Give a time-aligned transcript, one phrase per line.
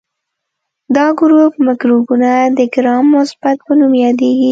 [0.95, 4.49] دا ګروپ مکروبونه د ګرام مثبت په نوم یادیږي.